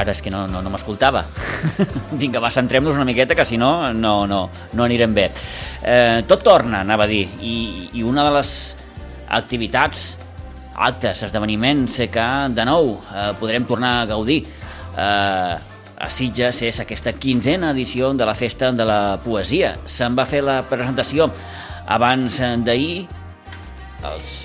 Ara, 0.00 0.14
és 0.16 0.22
que 0.24 0.30
no, 0.32 0.46
no, 0.48 0.62
no 0.64 0.70
m'escoltava. 0.72 1.24
Vinga, 2.20 2.40
va, 2.40 2.50
centrem-nos 2.54 2.96
una 2.96 3.04
miqueta, 3.08 3.36
que 3.36 3.44
si 3.44 3.58
no, 3.60 3.92
no, 3.92 4.14
no, 4.30 4.44
no 4.72 4.86
anirem 4.86 5.16
bé. 5.16 5.26
Eh, 5.82 6.22
tot 6.30 6.44
torna, 6.46 6.80
anava 6.80 7.04
a 7.04 7.10
dir, 7.10 7.26
i, 7.44 7.56
i 8.00 8.04
una 8.06 8.24
de 8.24 8.32
les 8.38 8.54
activitats, 9.40 10.06
actes, 10.80 11.26
esdeveniments 11.26 12.00
que 12.08 12.28
de 12.56 12.64
nou 12.64 12.94
eh, 12.96 13.28
podrem 13.40 13.66
tornar 13.68 13.98
a 14.00 14.08
gaudir 14.08 14.40
eh, 14.96 15.54
a 16.00 16.08
Sitges 16.08 16.62
és 16.64 16.80
aquesta 16.80 17.12
quinzena 17.12 17.74
edició 17.74 18.14
de 18.16 18.24
la 18.24 18.34
Festa 18.34 18.72
de 18.72 18.88
la 18.88 19.20
Poesia. 19.20 19.74
Se'n 19.84 20.16
va 20.16 20.24
fer 20.24 20.40
la 20.46 20.62
presentació 20.64 21.28
abans 21.90 22.40
d'ahir, 22.64 23.04
els 24.08 24.36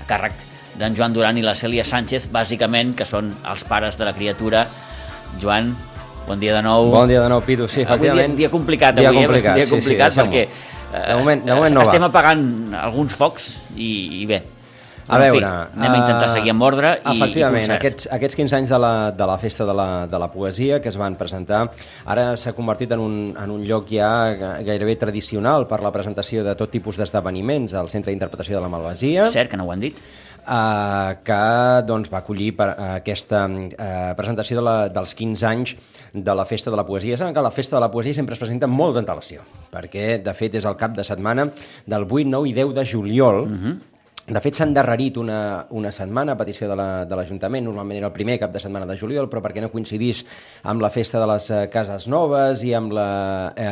a 0.00 0.08
càrrec 0.10 0.49
d'en 0.80 0.96
Joan 0.96 1.12
Duran 1.12 1.36
i 1.36 1.44
la 1.44 1.54
Cèlia 1.58 1.84
Sánchez, 1.84 2.30
bàsicament, 2.32 2.94
que 2.96 3.06
són 3.08 3.34
els 3.52 3.64
pares 3.68 3.98
de 4.00 4.08
la 4.08 4.14
criatura. 4.16 4.64
Joan, 5.40 5.74
bon 6.26 6.40
dia 6.40 6.56
de 6.56 6.62
nou. 6.64 6.88
Bon 6.94 7.10
dia 7.10 7.20
de 7.22 7.32
nou, 7.32 7.42
Pitu, 7.44 7.68
sí, 7.68 7.84
efectivament. 7.84 8.32
Avui 8.32 8.38
dia, 8.38 8.46
dia 8.46 8.52
complicat, 8.52 8.96
dia 8.96 9.10
avui, 9.12 9.26
complicat, 9.26 9.52
eh? 9.52 9.58
dia 9.60 9.70
complicat 9.70 10.14
sí, 10.14 10.16
sí, 10.16 10.24
perquè 10.24 10.46
eh, 10.46 11.04
de 11.10 11.18
moment, 11.20 11.44
de 11.44 11.58
moment 11.58 11.76
no 11.76 11.84
estem 11.84 12.06
va. 12.06 12.08
apagant 12.08 12.46
alguns 12.80 13.18
focs 13.18 13.50
i, 13.76 13.90
i 14.22 14.24
bé, 14.30 14.40
a 15.10 15.18
en 15.18 15.24
veure, 15.24 15.42
fi, 15.42 15.80
anem 15.80 15.92
a 15.92 16.00
intentar 16.00 16.28
uh, 16.28 16.32
seguir 16.32 16.52
amb 16.54 16.64
ordre 16.64 16.94
i, 16.96 17.12
efectivament, 17.12 17.66
i 17.66 17.74
aquests, 17.76 18.08
aquests 18.16 18.38
15 18.38 18.58
anys 18.60 18.72
de 18.72 18.80
la, 18.80 18.92
de 19.20 19.28
la 19.28 19.36
festa 19.42 19.66
de 19.68 19.74
la, 19.76 19.88
de 20.10 20.20
la 20.22 20.30
poesia 20.32 20.80
que 20.80 20.88
es 20.88 20.98
van 21.00 21.18
presentar, 21.20 21.64
ara 22.06 22.30
s'ha 22.40 22.54
convertit 22.56 22.94
en 22.96 23.04
un, 23.04 23.20
en 23.34 23.52
un 23.52 23.66
lloc 23.68 23.90
ja 23.92 24.10
gairebé 24.64 24.96
tradicional 25.02 25.68
per 25.70 25.82
la 25.84 25.92
presentació 25.92 26.46
de 26.46 26.56
tot 26.56 26.72
tipus 26.72 27.00
d'esdeveniments 27.00 27.76
al 27.76 27.92
Centre 27.92 28.14
d'Interpretació 28.14 28.58
de 28.58 28.64
la 28.64 28.72
Malvasia. 28.72 29.28
Cert 29.34 29.52
que 29.52 29.60
no 29.60 29.68
ho 29.68 29.74
han 29.74 29.82
dit 29.82 30.00
eh, 30.40 31.18
que 31.24 31.40
doncs, 31.88 32.10
va 32.12 32.20
acollir 32.22 32.50
per, 32.56 32.68
uh, 32.72 32.88
aquesta 32.98 33.44
uh, 33.46 34.14
presentació 34.18 34.58
de 34.58 34.64
la, 34.64 34.76
dels 34.92 35.14
15 35.18 35.46
anys 35.48 35.74
de 36.12 36.34
la 36.34 36.46
Festa 36.48 36.72
de 36.72 36.80
la 36.80 36.86
Poesia. 36.86 37.18
Saben 37.20 37.34
que 37.34 37.44
la 37.44 37.52
Festa 37.54 37.76
de 37.76 37.84
la 37.84 37.90
Poesia 37.92 38.16
sempre 38.16 38.34
es 38.34 38.42
presenta 38.42 38.68
amb 38.68 38.78
molt 38.78 38.98
d'antelació, 38.98 39.44
perquè, 39.72 40.18
de 40.24 40.34
fet, 40.34 40.56
és 40.60 40.66
el 40.66 40.78
cap 40.80 40.96
de 40.96 41.06
setmana 41.06 41.50
del 41.86 42.08
8, 42.08 42.26
9 42.32 42.50
i 42.50 42.56
10 42.56 42.74
de 42.80 42.86
juliol, 42.94 43.44
uh 43.44 43.48
mhm. 43.48 43.64
-huh 43.64 43.89
de 44.34 44.42
fet, 44.42 44.56
s'ha 44.56 44.66
endarrerit 44.68 45.18
una, 45.20 45.66
una 45.76 45.90
setmana 45.94 46.36
a 46.36 46.40
petició 46.40 46.68
de 46.70 46.76
l'Ajuntament, 46.76 47.64
la, 47.64 47.70
normalment 47.70 47.98
era 47.98 48.10
el 48.10 48.14
primer 48.14 48.38
cap 48.40 48.52
de 48.54 48.62
setmana 48.62 48.86
de 48.86 48.96
juliol, 48.98 49.28
però 49.30 49.42
perquè 49.44 49.62
no 49.64 49.70
coincidís 49.72 50.22
amb 50.70 50.82
la 50.82 50.90
festa 50.94 51.20
de 51.22 51.28
les 51.30 51.48
uh, 51.50 51.62
cases 51.72 52.06
noves 52.10 52.64
i 52.66 52.74
amb 52.76 52.94
la... 52.96 53.08
Eh, 53.56 53.66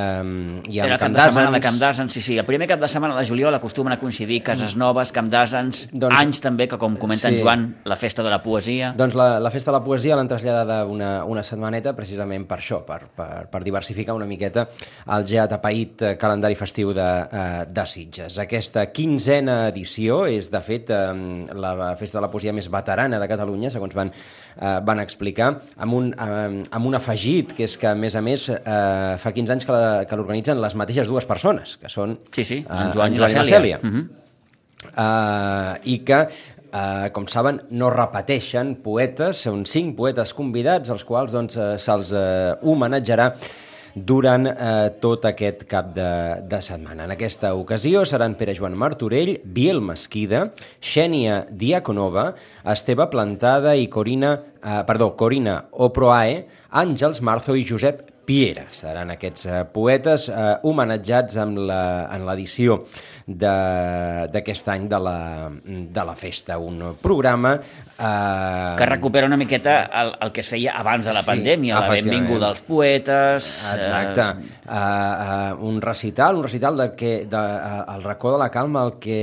i 0.69 0.81
amb 0.81 0.89
era 0.89 0.97
el 0.97 1.03
cap 1.03 1.15
de 1.15 1.27
setmana 1.29 1.53
de 1.55 1.63
Camp 1.63 1.79
d'Àsens, 1.81 2.15
sí, 2.15 2.23
sí. 2.25 2.39
El 2.39 2.47
primer 2.49 2.69
cap 2.71 2.83
de 2.83 2.91
setmana 2.91 3.17
de 3.19 3.25
juliol 3.29 3.55
acostumen 3.55 3.95
a 3.95 3.99
coincidir 4.01 4.41
cases 4.47 4.77
noves, 4.79 5.13
Camp 5.15 5.31
d'Àsens, 5.33 5.87
doncs, 5.93 6.17
anys 6.19 6.43
també, 6.45 6.69
que 6.71 6.79
com 6.81 6.97
comenta 7.01 7.29
sí. 7.29 7.37
en 7.37 7.43
Joan, 7.43 7.67
la 7.89 7.99
festa 8.01 8.27
de 8.27 8.33
la 8.33 8.41
poesia. 8.43 8.93
Doncs 8.99 9.17
la, 9.19 9.29
la 9.43 9.53
festa 9.55 9.73
de 9.73 9.79
la 9.79 9.85
poesia 9.85 10.19
l'han 10.19 10.31
traslladada 10.31 10.81
una, 10.89 11.13
una 11.29 11.45
setmaneta 11.47 11.95
precisament 11.97 12.49
per 12.49 12.61
això, 12.61 12.83
per, 12.87 13.01
per, 13.15 13.47
per 13.53 13.63
diversificar 13.67 14.17
una 14.17 14.27
miqueta 14.29 14.67
el 15.15 15.27
ja 15.29 15.47
tapaït 15.51 16.03
eh, 16.03 16.15
calendari 16.21 16.57
festiu 16.59 16.93
de, 16.97 17.07
uh, 17.07 17.63
de 17.69 17.85
Sitges. 17.89 18.39
Aquesta 18.43 18.89
quinzena 18.95 19.61
edició 19.69 20.25
és 20.29 20.48
de 20.51 20.61
fet, 20.65 20.91
eh, 20.91 21.47
la 21.55 21.95
festa 22.01 22.19
de 22.19 22.25
la 22.27 22.31
poesia 22.33 22.53
més 22.53 22.69
veterana 22.73 23.21
de 23.21 23.29
Catalunya, 23.31 23.71
segons 23.71 23.95
van, 23.95 24.11
eh, 24.11 24.75
van 24.85 25.01
explicar, 25.01 25.53
amb 25.77 25.95
un, 25.95 26.13
eh, 26.13 26.63
amb 26.71 26.87
un 26.87 26.95
afegit, 26.95 27.55
que 27.55 27.65
és 27.65 27.77
que, 27.77 27.89
a 27.89 27.95
més 27.95 28.17
a 28.17 28.21
més, 28.21 28.49
eh, 28.49 29.17
fa 29.19 29.33
15 29.33 29.53
anys 29.53 29.67
que 29.67 30.17
l'organitzen 30.17 30.61
les 30.61 30.75
mateixes 30.75 31.09
dues 31.09 31.27
persones, 31.27 31.77
que 31.77 31.89
són 31.89 32.19
sí, 32.31 32.45
sí, 32.45 32.65
en 32.69 32.69
Joan, 32.69 32.79
eh, 32.79 32.87
en 32.87 32.93
Joan 32.93 33.15
i 33.15 33.19
la 33.19 33.29
Cèlia. 33.29 33.41
I, 33.41 33.51
la 33.51 33.57
Cèlia. 33.57 33.79
Uh 33.83 33.91
-huh. 33.95 34.05
uh, 34.97 35.79
I 35.85 35.99
que 36.05 36.29
Uh, 36.69 37.09
com 37.17 37.25
saben, 37.27 37.63
no 37.71 37.89
repeteixen 37.89 38.75
poetes, 38.85 39.39
són 39.47 39.63
cinc 39.65 39.95
poetes 39.97 40.35
convidats, 40.37 40.91
els 40.93 41.05
quals 41.09 41.33
doncs, 41.33 41.57
uh, 41.57 41.79
se'ls 41.81 42.11
uh, 42.13 42.61
homenatjarà 42.61 43.31
durant 44.07 44.47
eh, 44.51 44.91
tot 45.03 45.25
aquest 45.29 45.65
cap 45.71 45.91
de, 45.97 46.09
de 46.49 46.61
setmana. 46.65 47.07
En 47.07 47.15
aquesta 47.15 47.55
ocasió 47.59 48.05
seran 48.09 48.37
Pere 48.39 48.55
Joan 48.59 48.77
Martorell, 48.79 49.39
Biel 49.45 49.81
Mesquida, 49.85 50.49
Xènia 50.81 51.45
Diaconova, 51.51 52.33
Esteve 52.69 53.09
Plantada 53.13 53.75
i 53.77 53.89
Corina, 53.89 54.37
eh, 54.63 54.83
perdó, 54.89 55.15
Corina 55.17 55.65
Oproae, 55.73 56.45
Àngels 56.71 57.23
Marzo 57.25 57.57
i 57.57 57.67
Josep 57.67 58.18
Piera. 58.29 58.67
Seran 58.77 59.15
aquests 59.15 59.47
eh, 59.49 59.63
poetes 59.73 60.29
eh, 60.29 60.49
homenatjats 60.69 61.39
amb 61.41 61.63
la, 61.71 61.83
en 62.13 62.27
l'edició 62.29 62.83
d'aquest 63.29 64.69
any 64.73 64.89
de 64.89 65.01
la, 65.01 65.19
de 65.65 66.05
la 66.11 66.17
festa. 66.17 66.59
Un 66.61 66.99
programa 67.01 67.57
Uh... 67.99 68.77
Que 68.79 68.87
recupera 68.87 69.27
una 69.27 69.37
miqueta 69.37 69.91
el, 69.91 70.13
el 70.23 70.31
que 70.31 70.45
es 70.45 70.49
feia 70.53 70.77
abans 70.79 71.03
de 71.09 71.11
la 71.11 71.25
sí, 71.25 71.27
pandèmia, 71.33 71.81
la 71.83 71.89
benvinguda 71.91 72.53
dels 72.53 72.61
poetes... 72.63 73.49
Exacte. 73.75 74.23
Uh... 74.23 74.55
Uh, 74.69 74.77
uh, 74.77 75.67
un 75.67 75.81
recital, 75.83 76.37
un 76.37 76.45
recital 76.45 76.77
de 76.79 76.93
que, 76.95 77.11
de, 77.27 77.41
uh, 77.41 77.89
el 77.97 78.05
racó 78.05 78.31
de 78.37 78.39
la 78.39 78.51
calma 78.55 78.85
al 78.85 78.99
que 79.03 79.19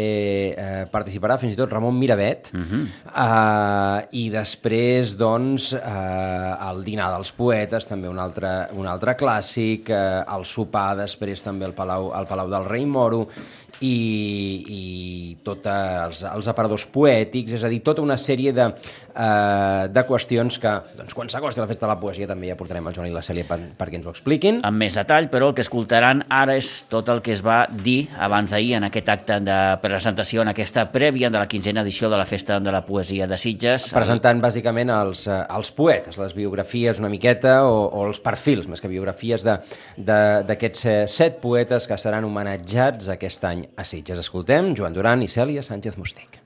uh, 0.52 0.90
participarà 0.92 1.38
fins 1.40 1.54
i 1.54 1.60
tot 1.60 1.72
Ramon 1.72 1.96
Miravet, 1.96 2.50
uh 2.52 2.60
-huh. 2.60 2.82
uh, 3.14 4.08
i 4.12 4.30
després, 4.34 5.16
doncs, 5.16 5.72
uh, 5.72 6.70
el 6.72 6.84
dinar 6.84 7.14
dels 7.14 7.32
poetes, 7.32 7.88
també 7.88 8.10
un 8.10 8.20
altre, 8.20 8.68
un 8.74 8.88
altre 8.88 8.95
clàssic, 9.20 9.90
uh, 9.92 10.24
el 10.36 10.46
sopar 10.48 10.96
després 11.00 11.44
també 11.44 11.68
al 11.68 11.76
Palau, 11.78 12.12
al 12.16 12.28
Palau 12.30 12.50
del 12.52 12.68
Rei 12.70 12.86
Moro, 12.86 13.26
i, 13.82 13.96
i 14.66 14.82
tots 15.46 15.68
els, 15.72 16.22
els 16.30 16.48
aparadors 16.52 16.86
poètics, 16.92 17.56
és 17.58 17.64
a 17.66 17.72
dir, 17.72 17.82
tota 17.86 18.04
una 18.04 18.18
sèrie 18.22 18.54
de, 18.56 18.68
uh, 18.70 19.86
de 19.92 20.04
qüestions 20.08 20.60
que, 20.62 20.74
doncs, 20.98 21.16
quan 21.18 21.32
s'acosta 21.32 21.64
la 21.64 21.70
festa 21.70 21.86
de 21.88 21.92
la 21.94 22.00
poesia 22.00 22.30
també 22.30 22.50
ja 22.50 22.58
portarem 22.60 22.88
el 22.90 22.96
Joan 22.96 23.10
i 23.10 23.16
la 23.16 23.24
Cèlia 23.26 23.48
per, 23.50 23.60
perquè 23.78 24.00
ens 24.00 24.08
ho 24.08 24.14
expliquin. 24.14 24.62
Amb 24.68 24.82
més 24.82 24.98
detall, 24.98 25.30
però 25.34 25.52
el 25.52 25.58
que 25.58 25.66
escoltaran 25.66 26.26
ara 26.30 26.56
és 26.60 26.72
tot 26.92 27.10
el 27.14 27.22
que 27.26 27.34
es 27.36 27.44
va 27.46 27.66
dir 27.70 28.06
abans 28.16 28.54
d'ahir 28.54 28.76
en 28.80 28.88
aquest 28.90 29.12
acte 29.14 29.40
de 29.46 29.60
presentació, 29.84 30.46
en 30.46 30.54
aquesta 30.54 30.88
prèvia 30.94 31.32
de 31.34 31.42
la 31.42 31.50
quinzena 31.52 31.84
edició 31.86 32.10
de 32.10 32.20
la 32.22 32.28
Festa 32.30 32.60
de 32.60 32.74
la 32.74 32.86
Poesia 32.86 33.28
de 33.28 33.40
Sitges. 33.40 33.90
Presentant 33.96 34.42
bàsicament 34.44 34.92
els, 34.94 35.26
eh, 35.28 35.42
els 35.58 35.72
poetes, 35.76 36.20
les 36.22 36.36
biografies 36.38 37.02
una 37.02 37.12
miqueta, 37.12 37.58
o, 37.68 37.86
o 37.90 38.08
els 38.10 38.22
perfils, 38.24 38.70
més 38.72 38.82
que 38.82 38.92
biografies 38.92 39.46
d'aquests 39.46 40.86
eh, 40.86 40.98
set 41.12 41.42
poetes 41.44 41.88
que 41.90 41.98
seran 42.02 42.28
homenatjats 42.28 43.10
aquest 43.14 43.44
any 43.48 43.65
a 43.76 43.86
Sitges. 43.88 44.22
Escoltem 44.22 44.74
Joan 44.78 44.94
Duran 44.96 45.24
i 45.26 45.30
Cèlia 45.32 45.64
Sánchez 45.66 45.98
Mustec. 45.98 46.40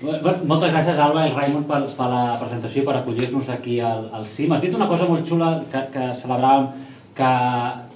Moltes 0.00 0.70
gràcies, 0.72 0.96
Alba 0.96 1.26
i 1.28 1.32
Raimon, 1.34 1.66
per, 1.68 1.82
per 1.96 2.06
la 2.08 2.36
presentació 2.40 2.86
per 2.86 2.94
acollir-nos 2.98 3.50
aquí 3.52 3.80
al, 3.84 4.06
al 4.16 4.24
CIM. 4.24 4.54
Has 4.56 4.62
dit 4.64 4.76
una 4.76 4.88
cosa 4.88 5.08
molt 5.08 5.26
xula 5.28 5.50
que, 5.72 5.82
que 5.92 6.06
celebràvem, 6.16 6.70
que, 7.18 7.32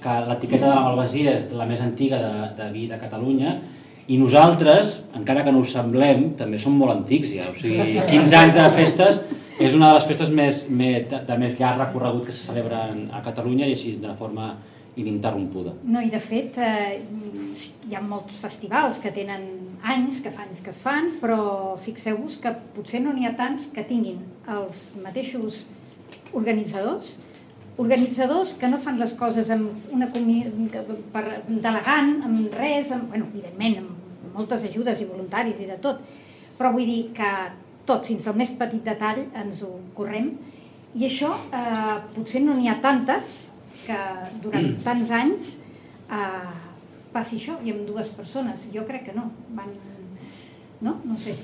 que 0.03 0.17
l'etiqueta 0.27 0.67
de 0.67 0.75
la 0.75 0.83
Malvasia 0.85 1.39
és 1.39 1.55
la 1.57 1.65
més 1.65 1.81
antiga 1.81 2.19
de, 2.21 2.51
de 2.59 2.67
vi 2.75 2.85
de 2.91 2.99
Catalunya, 3.01 3.55
i 4.05 4.19
nosaltres, 4.21 4.99
encara 5.17 5.41
que 5.47 5.53
no 5.53 5.63
us 5.65 5.73
semblem, 5.73 6.35
també 6.37 6.59
som 6.61 6.75
molt 6.77 6.93
antics 6.93 7.31
ja. 7.33 7.47
O 7.49 7.55
sigui, 7.57 7.97
15 8.05 8.37
anys 8.37 8.53
de 8.53 8.67
festes 8.77 9.23
és 9.57 9.73
una 9.73 9.89
de 9.89 9.97
les 9.97 10.05
festes 10.11 10.29
més, 10.29 10.65
més 10.69 11.07
de, 11.09 11.23
de 11.25 11.37
més 11.41 11.57
llarg 11.57 11.81
recorregut 11.81 12.27
que 12.27 12.35
se 12.35 12.45
celebren 12.45 13.07
a 13.15 13.23
Catalunya 13.25 13.65
i 13.65 13.73
així 13.73 13.95
de 14.03 14.13
forma 14.19 14.51
ininterrompuda. 14.95 15.75
No, 15.83 16.01
i 16.01 16.09
de 16.11 16.19
fet 16.23 16.57
eh, 16.61 17.01
hi 17.89 17.95
ha 17.95 18.01
molts 18.03 18.39
festivals 18.41 19.01
que 19.03 19.11
tenen 19.15 19.45
anys, 19.85 20.21
que 20.23 20.31
fa 20.33 20.45
anys 20.45 20.63
que 20.65 20.71
es 20.71 20.79
fan, 20.81 21.11
però 21.21 21.75
fixeu-vos 21.83 22.39
que 22.41 22.53
potser 22.75 23.03
no 23.03 23.13
n'hi 23.13 23.27
ha 23.27 23.35
tants 23.37 23.69
que 23.75 23.83
tinguin 23.87 24.21
els 24.55 24.87
mateixos 25.03 25.65
organitzadors, 26.35 27.17
organitzadors 27.81 28.55
que 28.59 28.69
no 28.71 28.79
fan 28.81 28.99
les 29.01 29.13
coses 29.19 29.51
amb 29.51 29.91
una 29.93 30.07
per, 30.09 31.25
delegant, 31.47 32.15
amb 32.23 32.55
res, 32.55 32.91
amb, 32.95 33.11
bueno, 33.11 33.27
evidentment, 33.33 33.81
amb 33.83 34.35
moltes 34.35 34.63
ajudes 34.69 35.01
i 35.01 35.09
voluntaris 35.09 35.59
i 35.59 35.69
de 35.69 35.77
tot, 35.83 35.99
però 36.55 36.71
vull 36.71 36.87
dir 36.87 37.01
que 37.15 37.31
tot, 37.85 38.07
fins 38.07 38.25
al 38.27 38.39
més 38.39 38.55
petit 38.57 38.83
detall, 38.83 39.25
ens 39.37 39.61
ho 39.63 39.75
correm. 39.97 40.31
I 40.95 41.03
això 41.09 41.33
eh, 41.51 41.97
potser 42.15 42.41
no 42.45 42.55
n'hi 42.55 42.71
ha 42.71 42.79
tantes 42.81 43.43
que 43.87 43.97
durant 44.43 44.71
tants 44.85 45.11
anys 45.15 45.57
eh, 46.11 46.53
passi 47.15 47.37
això 47.39 47.57
i 47.63 47.71
amb 47.73 47.85
dues 47.87 48.09
persones. 48.17 48.67
Jo 48.73 48.85
crec 48.87 49.05
que 49.09 49.15
no. 49.17 49.29
Van... 49.57 49.69
No? 50.81 50.97
No 51.05 51.17
sé. 51.23 51.35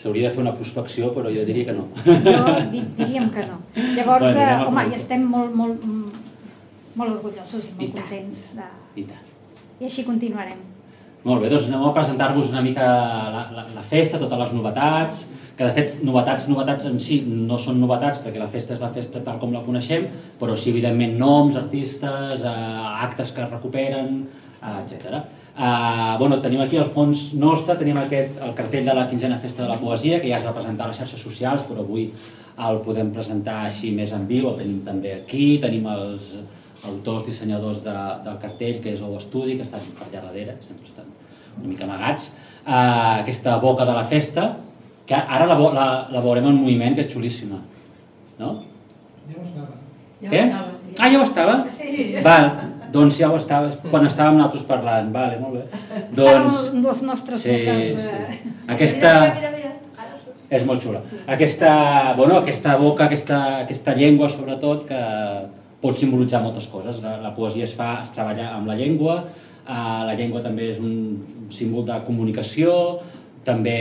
S'hauria 0.00 0.28
de 0.28 0.34
fer 0.34 0.42
una 0.42 0.54
prospecció, 0.56 1.12
però 1.14 1.30
jo 1.32 1.44
diria 1.46 1.68
que 1.68 1.74
no. 1.76 1.86
Jo 2.04 2.38
di 2.72 2.80
diríem 2.98 3.28
que 3.32 3.44
no. 3.46 3.60
Llavors, 3.96 4.26
Bueno, 4.26 4.40
eh, 4.40 4.66
home, 4.68 4.86
i 4.90 4.96
estem 4.98 5.22
molt, 5.30 5.54
molt, 5.56 5.84
molt 6.98 7.14
orgullosos 7.18 7.64
i 7.64 7.70
I 7.70 7.74
molt 7.78 7.94
tant. 7.94 8.00
contents. 8.08 8.46
De... 8.58 8.66
I 9.00 9.04
tant. 9.08 9.30
I 9.80 9.88
així 9.90 10.04
continuarem. 10.06 10.60
Molt 11.24 11.40
bé, 11.40 11.48
doncs 11.48 11.70
anem 11.70 11.86
a 11.88 11.94
presentar-vos 11.96 12.50
una 12.52 12.60
mica 12.60 12.84
la, 13.32 13.46
la, 13.56 13.62
la 13.72 13.82
festa, 13.88 14.18
totes 14.20 14.40
les 14.42 14.50
novetats, 14.52 15.22
que 15.56 15.64
de 15.64 15.72
fet 15.72 16.02
novetats, 16.04 16.50
novetats 16.50 16.84
en 16.90 16.98
si 17.00 17.22
no 17.24 17.56
són 17.60 17.78
novetats 17.80 18.18
perquè 18.20 18.42
la 18.42 18.50
festa 18.52 18.74
és 18.74 18.82
la 18.82 18.90
festa 18.92 19.22
tal 19.24 19.38
com 19.40 19.54
la 19.54 19.62
coneixem, 19.64 20.04
però 20.40 20.56
sí 20.58 20.68
evidentment 20.74 21.14
noms, 21.16 21.56
artistes, 21.56 22.44
eh, 22.44 22.52
actes 23.06 23.32
que 23.32 23.40
es 23.40 23.50
recuperen, 23.54 24.20
eh, 24.58 24.74
etc. 24.82 25.22
Eh, 25.54 26.12
bueno, 26.20 26.42
tenim 26.44 26.60
aquí 26.66 26.76
al 26.76 26.92
fons 26.92 27.30
nostre, 27.40 27.78
tenim 27.80 28.02
aquest, 28.02 28.36
el 28.44 28.52
cartell 28.58 28.84
de 28.90 28.98
la 29.00 29.08
quinzena 29.08 29.40
festa 29.40 29.64
de 29.64 29.70
la 29.72 29.80
poesia, 29.80 30.20
que 30.20 30.28
ja 30.28 30.42
es 30.42 30.44
va 30.44 30.52
presentar 30.58 30.90
a 30.90 30.92
les 30.92 31.00
xarxes 31.00 31.24
socials, 31.24 31.64
però 31.70 31.86
avui 31.86 32.10
el 32.68 32.84
podem 32.84 33.14
presentar 33.16 33.62
així 33.70 33.96
més 33.96 34.12
en 34.12 34.28
viu, 34.28 34.50
el 34.50 34.60
tenim 34.60 34.84
també 34.84 35.16
aquí, 35.22 35.54
tenim 35.62 35.88
els 35.94 36.34
autors, 36.84 37.24
dissenyadors 37.30 37.80
de, 37.86 37.98
del 38.28 38.40
cartell, 38.42 38.80
que 38.84 38.92
és 38.98 39.00
el 39.00 39.20
estudi, 39.22 39.56
que 39.56 39.64
estan 39.64 39.92
per 39.96 40.10
allà 40.10 40.26
darrere, 40.28 40.60
sempre 40.66 40.90
estan 40.90 41.13
una 41.58 41.70
mica 41.70 41.86
amagats, 41.86 42.32
uh, 42.64 43.20
aquesta 43.22 43.56
boca 43.62 43.86
de 43.88 43.96
la 43.96 44.04
festa, 44.08 44.50
que 45.06 45.14
ara 45.14 45.46
la, 45.46 45.56
la, 45.58 45.88
la 46.12 46.22
veurem 46.24 46.48
en 46.50 46.60
moviment, 46.60 46.94
que 46.96 47.04
és 47.04 47.12
xulíssima. 47.12 47.60
No? 48.38 48.54
Ja 49.28 49.40
ho 49.40 49.44
estava. 49.48 49.72
Què? 50.24 50.44
Ah, 50.98 51.10
ja 51.10 51.18
ho 51.18 51.26
estava? 51.26 51.58
Sí. 51.74 52.06
Val, 52.24 52.50
doncs 52.94 53.18
ja 53.20 53.28
ho 53.32 53.36
estava, 53.36 53.72
quan 53.90 54.06
estàvem 54.08 54.38
nosaltres 54.38 54.64
parlant, 54.68 55.10
vale, 55.14 55.38
molt 55.42 55.58
bé. 55.58 55.82
Doncs... 56.16 56.20
Doncs, 56.22 56.60
les 56.86 57.04
nostres 57.10 57.44
sí, 57.44 57.58
boques... 57.58 57.94
sí. 57.98 58.08
Eh... 58.08 58.54
Aquesta... 58.76 59.14
Mira, 59.26 59.34
mira, 59.34 59.52
mira. 59.58 59.72
És 60.54 60.64
molt 60.68 60.84
xula. 60.84 61.00
Aquesta, 61.34 61.70
bueno, 62.18 62.38
aquesta 62.38 62.76
boca, 62.78 63.08
aquesta, 63.08 63.40
aquesta 63.64 63.94
llengua, 63.98 64.28
sobretot, 64.30 64.84
que 64.88 65.00
pot 65.82 65.98
simbolitzar 65.98 66.42
moltes 66.44 66.68
coses. 66.70 67.00
La, 67.04 67.16
la 67.24 67.32
poesia 67.36 67.66
es 67.66 67.74
fa, 67.76 67.96
es 68.04 68.12
treballa 68.14 68.52
amb 68.54 68.70
la 68.70 68.76
llengua, 68.78 69.18
eh, 69.64 70.00
la 70.08 70.14
llengua 70.16 70.44
també 70.44 70.70
és 70.72 70.78
un 70.80 70.94
símbol 71.52 71.84
de 71.88 71.98
comunicació, 72.06 72.72
també 73.44 73.76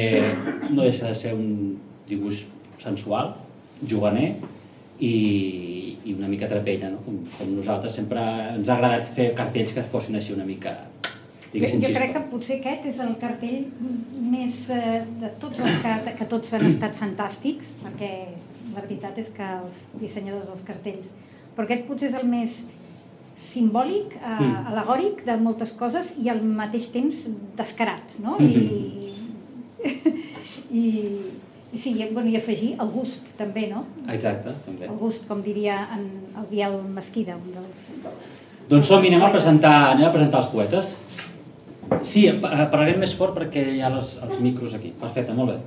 no 0.69 0.83
deixa 0.83 1.07
de 1.11 1.15
ser 1.15 1.33
un 1.35 1.77
dibuix 2.09 2.43
sensual, 2.83 3.33
juganer 3.87 4.33
i, 4.99 5.13
i 6.03 6.15
una 6.15 6.27
mica 6.31 6.49
trapella, 6.51 6.91
no? 6.91 6.99
Com, 7.05 7.21
com 7.37 7.53
nosaltres 7.55 7.95
sempre 7.95 8.23
ens 8.55 8.69
ha 8.69 8.77
agradat 8.77 9.13
fer 9.15 9.31
cartells 9.37 9.75
que 9.75 9.85
fossin 9.93 10.19
així 10.19 10.35
una 10.35 10.47
mica, 10.47 10.75
Jo, 11.53 11.67
jo 11.69 11.89
crec 11.93 12.15
que 12.15 12.21
potser 12.31 12.55
aquest 12.57 12.85
és 12.89 12.95
el 13.03 13.11
cartell 13.21 13.67
més 14.33 14.55
eh, 14.73 15.03
de 15.21 15.29
tots 15.41 15.59
els 15.61 15.75
que, 15.83 16.13
que 16.17 16.25
tots 16.31 16.53
han 16.57 16.63
estat 16.65 16.95
fantàstics, 16.97 17.75
perquè 17.83 18.09
la 18.73 18.81
veritat 18.81 19.19
és 19.21 19.29
que 19.35 19.49
els 19.59 19.83
dissenyadors 20.01 20.47
dels 20.49 20.63
cartells, 20.65 21.11
però 21.53 21.67
aquest 21.67 21.85
potser 21.85 22.09
és 22.09 22.17
el 22.17 22.25
més 22.31 22.55
simbòlic, 23.35 24.15
eh, 24.15 24.39
Mm. 24.39 24.67
alegòric 24.73 25.23
de 25.25 25.37
moltes 25.37 25.71
coses 25.73 26.13
i 26.21 26.29
al 26.29 26.41
mateix 26.43 26.91
temps 26.91 27.27
descarat, 27.57 28.19
no? 28.23 28.37
Mhm. 28.39 28.49
I, 28.49 29.13
i, 30.71 30.81
i 31.73 31.77
sí, 31.77 31.91
i, 31.97 32.07
bueno, 32.13 32.29
i 32.29 32.37
afegir 32.37 32.73
el 32.79 32.89
gust 32.93 33.27
també, 33.37 33.67
no? 33.71 33.85
Exacte, 34.13 34.53
també. 34.65 34.85
El 34.87 34.97
gust, 34.99 35.27
com 35.27 35.41
diria 35.43 35.87
en 35.93 36.07
el 36.39 36.47
Biel 36.51 36.79
Mesquida, 36.95 37.35
un 37.37 37.53
dels... 37.53 38.03
Doncs 38.69 38.87
som 38.87 39.03
anem 39.03 39.21
a 39.21 39.29
presentar, 39.33 39.73
anem 39.93 40.07
a 40.07 40.11
presentar 40.13 40.39
els 40.43 40.51
poetes. 40.53 40.93
Sí, 42.07 42.23
parlarem 42.41 42.99
més 43.03 43.13
fort 43.15 43.35
perquè 43.35 43.63
hi 43.75 43.81
ha 43.83 43.89
els, 43.91 44.15
els 44.23 44.39
micros 44.39 44.73
aquí. 44.73 44.93
Perfecte, 44.99 45.33
molt 45.35 45.51
bé. 45.51 45.57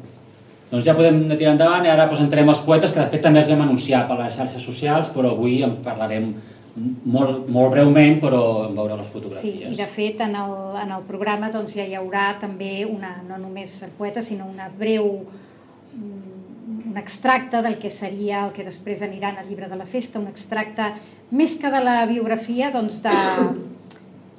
Doncs 0.70 0.84
ja 0.88 0.94
podem 0.98 1.20
tirar 1.36 1.52
endavant 1.52 1.84
i 1.86 1.90
ara 1.92 2.08
presentarem 2.10 2.48
els 2.50 2.62
poetes, 2.66 2.90
que 2.90 2.98
de 2.98 3.10
fet 3.12 3.22
també 3.22 3.42
els 3.44 3.50
vam 3.52 3.60
anunciar 3.66 4.06
per 4.08 4.16
les 4.18 4.34
xarxes 4.34 4.64
socials, 4.64 5.12
però 5.14 5.34
avui 5.36 5.60
en 5.62 5.76
parlarem 5.84 6.32
molt, 6.76 7.48
molt 7.48 7.70
breument, 7.72 8.18
però 8.20 8.68
en 8.68 8.74
veure 8.76 8.96
les 9.00 9.06
Sí, 9.06 9.12
fotografies. 9.12 9.72
i 9.72 9.76
de 9.80 9.86
fet 9.86 10.20
en 10.20 10.34
el, 10.36 10.54
en 10.82 10.92
el 10.92 11.02
programa 11.08 11.50
doncs, 11.50 11.74
ja 11.74 11.86
hi 11.88 11.94
haurà 11.96 12.38
també 12.40 12.84
una, 12.84 13.22
no 13.28 13.38
només 13.38 13.82
el 13.82 13.90
poeta, 13.96 14.22
sinó 14.22 14.46
una 14.46 14.68
breu 14.68 15.24
mm, 15.94 16.90
un 16.90 16.96
extracte 16.98 17.62
del 17.62 17.78
que 17.78 17.90
seria 17.90 18.44
el 18.46 18.52
que 18.52 18.64
després 18.64 19.02
aniran 19.02 19.36
al 19.38 19.48
llibre 19.48 19.68
de 19.68 19.76
la 19.76 19.86
festa, 19.86 20.18
un 20.18 20.28
extracte 20.28 20.92
més 21.30 21.56
que 21.60 21.70
de 21.70 21.80
la 21.82 22.04
biografia, 22.06 22.70
doncs 22.70 23.00
de, 23.02 23.14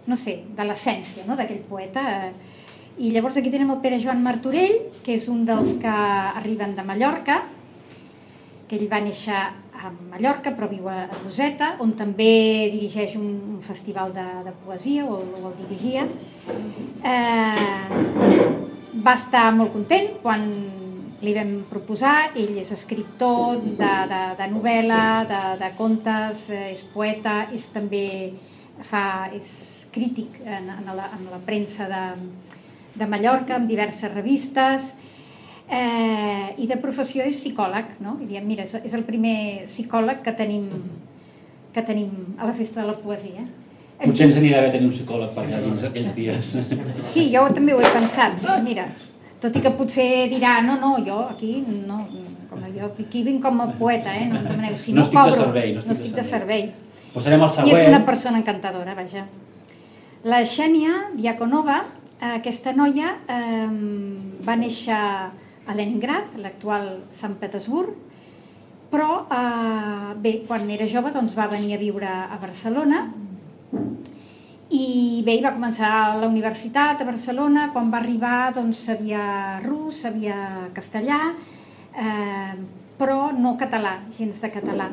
no 0.07 0.17
sé, 0.17 0.43
de 0.55 0.63
l'essència 0.65 1.25
no? 1.27 1.35
d'aquell 1.35 1.63
poeta. 1.69 2.31
I 2.97 3.11
llavors 3.13 3.37
aquí 3.37 3.51
tenim 3.53 3.69
el 3.71 3.81
Pere 3.83 3.99
Joan 4.01 4.23
Martorell, 4.25 4.77
que 5.05 5.17
és 5.19 5.27
un 5.29 5.43
dels 5.45 5.75
que 5.81 5.87
arriben 5.91 6.75
de 6.75 6.83
Mallorca, 6.87 7.43
que 8.67 8.75
ell 8.79 8.87
va 8.91 8.99
néixer 9.03 9.37
a 9.77 9.91
Mallorca 10.11 10.53
però 10.55 10.69
viu 10.71 10.87
a 10.89 11.05
Roseta, 11.23 11.75
on 11.83 11.93
també 11.99 12.69
dirigeix 12.73 13.15
un, 13.19 13.27
un 13.57 13.61
festival 13.65 14.13
de, 14.15 14.25
de 14.47 14.53
poesia, 14.65 15.05
o, 15.05 15.21
o 15.21 15.51
el 15.51 15.55
dirigia. 15.63 16.07
Eh, 17.03 17.67
va 19.05 19.13
estar 19.13 19.51
molt 19.55 19.73
content 19.75 20.11
quan 20.23 20.45
li 21.21 21.33
vam 21.33 21.53
proposar, 21.69 22.33
ell 22.37 22.59
és 22.61 22.71
escriptor 22.73 23.57
de, 23.63 23.93
de, 24.11 24.21
de 24.37 24.49
novel·la, 24.51 25.05
de, 25.29 25.41
de 25.61 25.71
contes, 25.77 26.45
eh, 26.53 26.73
és 26.75 26.83
poeta, 26.93 27.39
és 27.53 27.65
també 27.73 28.05
fa, 28.85 29.31
és 29.33 29.49
crític 29.93 30.37
en, 30.45 30.69
en, 30.77 30.93
la, 30.93 31.09
en 31.17 31.25
la 31.31 31.41
premsa 31.45 31.89
de, 31.89 32.03
de 32.97 33.09
Mallorca, 33.09 33.57
amb 33.57 33.69
diverses 33.69 34.13
revistes, 34.13 34.93
eh, 35.69 36.46
i 36.57 36.67
de 36.69 36.77
professió 36.81 37.25
és 37.27 37.37
psicòleg, 37.37 37.97
no? 38.03 38.17
I 38.23 38.27
diem, 38.29 38.45
mira, 38.47 38.65
és, 38.65 38.93
el 38.93 39.05
primer 39.07 39.65
psicòleg 39.67 40.23
que 40.25 40.33
tenim, 40.37 40.67
que 41.73 41.83
tenim 41.85 42.37
a 42.37 42.49
la 42.49 42.55
Festa 42.57 42.81
de 42.81 42.87
la 42.89 42.97
Poesia. 42.97 43.45
Potser 43.97 44.27
ens 44.27 44.39
anirà 44.39 44.61
bé 44.65 44.71
tenir 44.73 44.89
un 44.89 44.95
psicòleg 44.95 45.33
per 45.33 45.43
allà 45.43 45.61
dins 45.63 45.85
aquells 45.89 46.15
dies. 46.17 46.55
Sí, 47.13 47.29
jo 47.33 47.45
també 47.53 47.73
ho 47.73 47.81
he 47.81 47.93
pensat, 47.93 48.41
mira, 48.65 48.87
tot 49.41 49.55
i 49.57 49.61
que 49.61 49.73
potser 49.77 50.27
dirà, 50.33 50.59
no, 50.65 50.77
no, 50.81 50.95
jo 51.05 51.19
aquí 51.27 51.59
no, 51.65 52.03
com 52.49 52.61
a, 52.63 52.69
jo 52.73 52.89
aquí 52.89 53.23
vinc 53.25 53.41
com 53.45 53.61
a 53.61 53.71
poeta, 53.77 54.13
eh? 54.13 54.27
no 54.29 54.41
em 54.41 54.49
demaneu, 54.49 54.77
si 54.77 54.93
No 54.93 55.01
no, 55.01 55.07
estic 55.07 55.17
de 55.17 55.23
cobro, 55.23 55.41
servei, 55.45 55.73
no 55.73 55.81
estic 55.81 55.91
no 55.91 55.97
estic 55.97 56.15
de 56.17 56.25
servei. 56.25 56.69
Posarem 57.13 57.45
el 57.45 57.67
I 57.69 57.75
és 57.75 57.89
una 57.89 58.03
persona 58.05 58.41
encantadora, 58.41 58.93
vaja. 58.97 59.25
La 60.27 60.41
Xènia 60.49 61.11
Diakonova, 61.15 61.83
eh, 62.19 62.31
aquesta 62.35 62.73
noia, 62.73 63.17
eh, 63.29 63.67
va 64.45 64.55
néixer 64.57 65.01
a 65.67 65.75
Leningrad, 65.75 66.37
l'actual 66.41 66.89
Sant 67.11 67.35
Petersburg, 67.39 67.93
però 68.91 69.27
eh, 69.27 70.11
bé, 70.23 70.41
quan 70.47 70.69
era 70.71 70.87
jove 70.87 71.11
doncs, 71.11 71.35
va 71.35 71.49
venir 71.51 71.75
a 71.75 71.81
viure 71.81 72.07
a 72.07 72.37
Barcelona 72.39 73.05
i 74.67 75.23
bé, 75.23 75.37
va 75.43 75.53
començar 75.55 75.91
la 76.19 76.27
universitat 76.27 76.99
a 76.99 77.07
Barcelona, 77.07 77.69
quan 77.71 77.91
va 77.91 78.01
arribar 78.01 78.51
doncs 78.55 78.83
sabia 78.89 79.59
rus, 79.63 80.01
sabia 80.03 80.67
castellà, 80.75 81.21
eh, 81.95 82.53
però 82.99 83.31
no 83.31 83.55
català, 83.59 84.01
gens 84.17 84.41
de 84.43 84.51
català. 84.51 84.89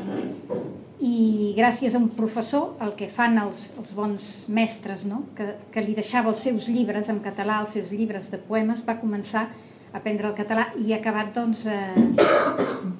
I 1.04 1.52
gràcies 1.57 1.95
a 1.95 1.99
un 1.99 2.09
professor, 2.14 2.76
el 2.87 2.95
que 2.99 3.09
fan 3.11 3.37
els, 3.43 3.73
els 3.81 3.95
bons 3.99 4.28
mestres, 4.49 5.04
no? 5.11 5.25
que, 5.37 5.50
que 5.75 5.83
li 5.83 5.95
deixava 5.97 6.31
els 6.31 6.45
seus 6.47 6.71
llibres 6.71 7.11
en 7.11 7.19
català, 7.25 7.59
els 7.64 7.75
seus 7.75 7.90
llibres 7.90 8.31
de 8.31 8.38
poemes, 8.38 8.85
va 8.87 9.00
començar 9.02 9.49
a 9.49 9.74
aprendre 9.95 10.29
el 10.29 10.35
català 10.37 10.69
i 10.81 10.93
ha 10.93 10.99
acabat 10.99 11.33
doncs, 11.37 11.65
eh, 11.71 11.95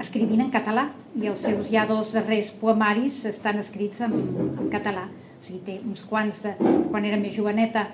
escrivint 0.01 0.45
en 0.47 0.51
català. 0.55 0.89
I 1.19 1.29
els 1.33 1.45
seus 1.45 1.69
ja 1.71 1.85
dos 1.91 2.15
darrers 2.15 2.53
poemaris 2.61 3.25
estan 3.31 3.59
escrits 3.63 4.01
en, 4.07 4.15
en 4.55 4.71
català. 4.73 5.09
O 5.11 5.45
sigui, 5.45 5.61
té 5.67 5.79
uns 5.83 6.05
quants 6.09 6.43
de 6.47 6.55
quan 6.91 7.05
era 7.05 7.21
més 7.21 7.35
joveneta 7.37 7.89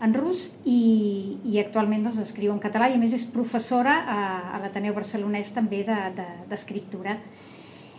en 0.00 0.14
rus 0.14 0.48
i, 0.64 1.38
i 1.44 1.58
actualment 1.60 2.06
doncs, 2.06 2.20
escriu 2.22 2.52
en 2.54 2.62
català 2.62 2.88
i 2.88 2.96
a 2.96 3.02
més 3.02 3.16
és 3.16 3.26
professora 3.34 3.98
a, 4.06 4.18
a 4.54 4.62
l'Ateneu 4.62 4.94
Barcelonès 4.96 5.52
també 5.54 5.84
d'escriptura. 5.84 7.18
De, 7.18 7.22
de, 7.22 7.46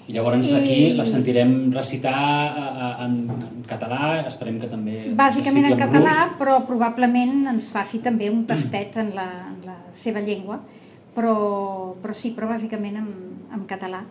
I 0.09 0.13
llavors 0.15 0.49
aquí 0.57 0.77
I- 0.89 0.93
la 0.97 1.05
sentirem 1.05 1.51
recitar 1.71 2.13
a- 2.17 2.69
a- 2.87 3.05
en, 3.05 3.17
en 3.29 3.63
català, 3.69 4.25
esperem 4.27 4.57
que 4.59 4.67
també... 4.71 5.11
Bàsicament 5.13 5.67
en 5.69 5.77
català, 5.77 6.15
rus. 6.25 6.37
però 6.39 6.55
probablement 6.65 7.45
ens 7.53 7.69
faci 7.71 7.99
també 8.01 8.29
un 8.33 8.41
tastet 8.49 8.97
en 8.97 9.11
la, 9.13 9.27
en 9.53 9.59
la 9.69 9.75
seva 9.93 10.19
llengua, 10.25 10.57
però, 11.13 11.93
però 12.01 12.13
sí, 12.17 12.33
però 12.33 12.49
bàsicament 12.49 12.97
en, 13.03 13.11
en 13.53 13.67
català. 13.69 14.01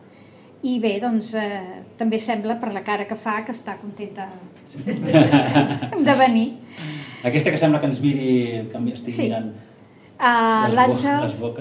I 0.62 0.78
bé, 0.82 0.96
doncs 1.02 1.34
eh, 1.38 1.82
també 1.98 2.18
sembla 2.18 2.56
per 2.58 2.72
la 2.74 2.80
cara 2.86 3.04
que 3.06 3.14
fa 3.18 3.40
que 3.46 3.52
està 3.54 3.76
contenta 3.78 4.28
de 6.06 6.14
venir. 6.18 6.48
Aquesta 7.24 7.50
que 7.50 7.58
sembla 7.58 7.80
que 7.82 7.86
ens 7.90 8.00
miri, 8.02 8.68
que 8.70 8.78
estigui 8.94 9.12
Sí. 9.12 9.22
mirant. 9.28 9.50
Uh, 10.18 10.66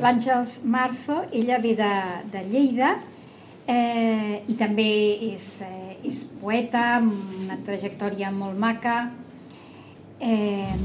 l'Àngels 0.01 0.55
Marzo, 0.65 1.23
ella 1.31 1.59
ve 1.61 1.75
de, 1.77 1.91
de 2.33 2.41
Lleida 2.49 2.95
eh, 3.67 4.43
i 4.47 4.55
també 4.59 4.89
és, 5.33 5.61
eh, 5.61 5.97
és 6.07 6.23
poeta, 6.41 6.97
amb 7.01 7.43
una 7.43 7.59
trajectòria 7.67 8.31
molt 8.31 8.57
maca 8.57 8.97
eh, 10.19 10.75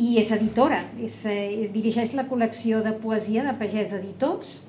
i 0.00 0.14
és 0.20 0.30
editora, 0.32 0.84
és, 1.02 1.24
eh, 1.26 1.68
dirigeix 1.74 2.14
la 2.14 2.28
col·lecció 2.30 2.82
de 2.86 2.94
poesia 3.02 3.44
de 3.44 3.56
Pagès 3.58 3.92
Editors 3.98 4.60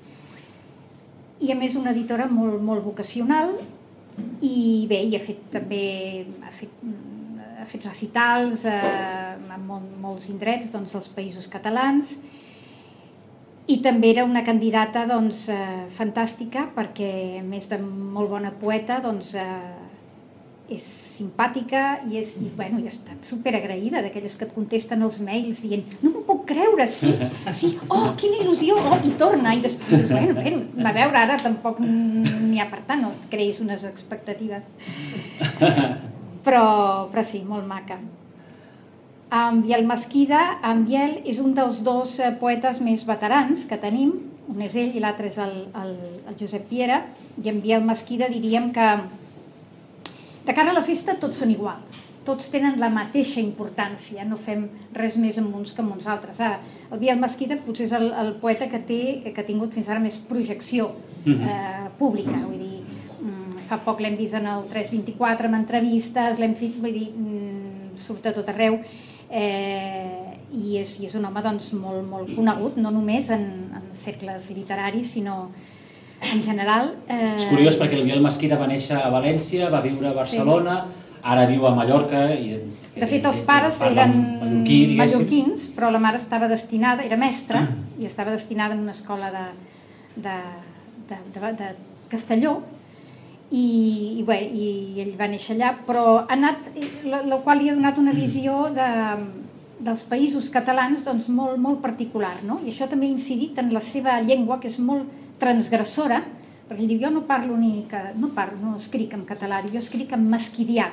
i 1.42 1.52
a 1.52 1.56
més 1.58 1.76
una 1.76 1.94
editora 1.94 2.28
molt, 2.30 2.60
molt 2.62 2.84
vocacional 2.84 3.56
i 4.42 4.88
bé, 4.90 5.00
i 5.08 5.16
ha 5.16 5.22
fet 5.24 5.46
també 5.54 6.26
ha 6.44 6.52
fet, 6.54 6.74
ha 7.62 7.66
fet 7.70 7.86
recitals 7.86 8.66
eh, 8.66 8.76
en 9.38 9.66
mol, 9.66 9.86
molts 10.02 10.28
indrets 10.34 10.72
doncs, 10.74 10.94
dels 10.98 11.10
països 11.16 11.48
catalans 11.50 12.18
i 13.68 13.78
també 13.84 14.10
era 14.12 14.26
una 14.26 14.44
candidata 14.44 15.06
doncs, 15.10 15.48
eh, 15.54 15.86
fantàstica 15.98 16.68
perquè 16.76 17.12
a 17.40 17.46
més 17.46 17.70
de 17.70 17.78
molt 17.82 18.30
bona 18.32 18.52
poeta 18.62 19.00
doncs, 19.04 19.36
eh, 19.36 19.82
és 20.72 20.84
simpàtica 21.18 21.82
i, 22.08 22.16
és, 22.22 22.38
i, 22.40 22.48
bueno, 22.56 22.80
i 22.80 22.88
estat 22.88 23.28
superagraïda 23.28 24.00
d'aquelles 24.04 24.38
que 24.40 24.48
et 24.48 24.54
contesten 24.56 25.04
els 25.04 25.18
mails 25.24 25.60
dient 25.66 25.84
no 26.00 26.14
m'ho 26.14 26.22
puc 26.28 26.46
creure, 26.54 26.88
sí, 26.88 27.12
sí, 27.58 27.74
oh, 27.90 28.14
quina 28.20 28.40
il·lusió, 28.40 28.78
oh, 28.80 28.96
i 29.04 29.12
torna, 29.20 29.54
i 29.58 29.64
després, 29.66 30.08
bueno, 30.14 30.38
bueno, 30.40 30.64
a 30.88 30.96
veure, 30.96 31.26
ara 31.26 31.38
tampoc 31.42 31.84
n'hi 31.84 32.64
ha 32.64 32.70
per 32.72 32.82
tant, 32.88 33.04
no 33.04 33.12
et 33.18 33.28
creïs 33.34 33.60
unes 33.64 33.84
expectatives. 33.92 34.64
Però, 36.42 36.64
però 37.12 37.22
sí, 37.28 37.44
molt 37.46 37.68
maca. 37.70 38.00
Biel 39.32 39.86
Mesquida, 39.88 40.60
en 40.68 40.84
Biel 40.84 41.22
és 41.24 41.38
un 41.40 41.54
dels 41.56 41.80
dos 41.86 42.18
eh, 42.20 42.34
poetes 42.36 42.82
més 42.84 43.06
veterans 43.08 43.64
que 43.70 43.78
tenim, 43.80 44.12
un 44.52 44.64
és 44.66 44.76
ell 44.76 44.96
i 44.98 45.00
l'altre 45.00 45.30
és 45.32 45.38
el, 45.40 45.54
el, 45.72 45.92
el 46.28 46.36
Josep 46.36 46.66
Piera, 46.68 46.98
i 47.40 47.48
en 47.48 47.62
Biel 47.64 47.86
Mesquida 47.88 48.28
diríem 48.28 48.74
que 48.76 48.88
de 50.44 50.56
cara 50.58 50.74
a 50.74 50.76
la 50.76 50.84
festa 50.84 51.16
tots 51.22 51.40
són 51.40 51.54
iguals, 51.54 52.02
tots 52.28 52.50
tenen 52.52 52.76
la 52.82 52.90
mateixa 52.92 53.40
importància, 53.40 54.26
no 54.28 54.36
fem 54.36 54.66
res 54.98 55.16
més 55.16 55.40
amb 55.40 55.56
uns 55.56 55.72
que 55.72 55.80
amb 55.80 55.96
uns 55.96 56.10
altres. 56.12 56.42
Ara, 56.44 56.60
el 56.92 57.00
Biel 57.00 57.22
Mesquida 57.22 57.56
potser 57.64 57.88
és 57.88 57.94
el, 57.96 58.10
el 58.12 58.34
poeta 58.42 58.68
que, 58.68 58.82
té, 58.84 59.02
que 59.30 59.38
ha 59.40 59.48
tingut 59.48 59.72
fins 59.78 59.88
ara 59.88 60.04
més 60.04 60.18
projecció 60.28 60.90
eh, 61.24 61.88
pública, 62.02 62.36
vull 62.36 62.60
dir, 62.60 63.00
mm, 63.22 63.64
fa 63.72 63.80
poc 63.88 64.04
l'hem 64.04 64.20
vist 64.20 64.36
en 64.36 64.52
el 64.58 64.68
324 64.76 65.48
amb 65.48 65.62
entrevistes, 65.62 66.36
l'hem 66.44 66.58
fet, 66.60 66.76
vull 66.84 67.00
dir, 67.00 67.08
mm, 67.16 67.96
surt 68.02 68.28
a 68.28 68.36
tot 68.36 68.52
arreu, 68.52 68.82
eh, 69.32 70.38
i, 70.52 70.78
és, 70.82 70.98
i 71.00 71.08
és 71.08 71.16
un 71.16 71.26
home 71.26 71.44
doncs, 71.44 71.72
molt, 71.74 72.04
molt 72.08 72.34
conegut, 72.36 72.78
no 72.82 72.92
només 72.92 73.30
en, 73.32 73.46
en 73.78 73.92
cercles 73.98 74.50
literaris, 74.56 75.14
sinó 75.16 75.46
en 76.22 76.44
general. 76.46 76.96
Eh, 77.08 77.36
És 77.38 77.48
curiós 77.50 77.80
perquè 77.80 77.98
el 77.98 78.06
Biel 78.06 78.22
Mesquida 78.24 78.60
va 78.60 78.68
néixer 78.70 79.00
a 79.00 79.10
València, 79.14 79.72
va 79.74 79.82
viure 79.82 80.12
a 80.12 80.18
Barcelona, 80.18 80.82
ara 81.24 81.48
viu 81.50 81.66
a 81.68 81.74
Mallorca. 81.78 82.28
I, 82.36 82.60
De 82.96 83.08
fet, 83.08 83.24
els 83.26 83.40
pares 83.48 83.80
parla 83.80 84.04
eren 84.04 84.18
mallorquí, 84.42 84.80
mallorquins, 85.00 85.70
però 85.76 85.90
la 85.94 86.02
mare 86.04 86.20
estava 86.20 86.50
destinada, 86.52 87.08
era 87.08 87.18
mestra, 87.18 87.64
i 88.02 88.10
estava 88.10 88.36
destinada 88.36 88.76
en 88.76 88.84
una 88.84 88.98
escola 88.98 89.32
de, 89.32 89.48
de, 90.28 90.38
de, 91.10 91.24
de, 91.40 91.56
de 91.64 91.74
Castelló, 92.12 92.60
i, 93.52 93.66
i, 94.20 94.24
bé, 94.24 94.38
i 94.48 94.68
ell 95.04 95.16
va 95.20 95.28
néixer 95.28 95.58
allà, 95.58 95.74
però 95.88 96.06
ha 96.22 96.28
anat, 96.34 96.72
la, 97.04 97.22
la 97.28 97.40
qual 97.44 97.60
li 97.60 97.70
ha 97.70 97.76
donat 97.76 98.00
una 98.00 98.14
visió 98.16 98.70
de, 98.76 98.88
dels 99.84 100.06
països 100.08 100.48
catalans 100.54 101.04
doncs, 101.06 101.28
molt, 101.32 101.58
molt 101.60 101.82
particular, 101.84 102.38
no? 102.48 102.62
i 102.64 102.72
això 102.72 102.88
també 102.90 103.10
ha 103.10 103.16
incidit 103.16 103.60
en 103.60 103.74
la 103.76 103.84
seva 103.84 104.20
llengua, 104.24 104.62
que 104.62 104.72
és 104.72 104.80
molt 104.80 105.10
transgressora, 105.42 106.22
perquè 106.70 106.86
ell 106.86 106.94
diu, 106.94 107.02
jo 107.04 107.12
no 107.12 107.26
parlo 107.28 107.58
ni, 107.60 107.84
que, 107.92 108.02
no 108.22 108.32
parlo, 108.36 108.60
no 108.62 108.78
escric 108.80 109.18
en 109.18 109.26
català, 109.28 109.60
jo 109.68 109.82
escric 109.82 110.14
en 110.16 110.28
masquidià, 110.32 110.88